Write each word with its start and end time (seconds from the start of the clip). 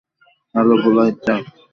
Harlow 0.55 0.75
গোল্লায় 0.83 1.13
যাক। 1.17 1.43